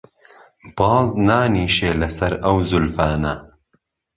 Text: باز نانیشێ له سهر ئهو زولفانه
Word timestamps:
باز 0.77 1.09
نانیشێ 1.27 1.89
له 2.01 2.07
سهر 2.15 2.33
ئهو 2.43 2.59
زولفانه 2.69 3.33